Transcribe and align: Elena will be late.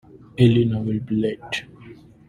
Elena 0.35 0.81
will 0.81 0.99
be 1.01 1.13
late. 1.15 1.65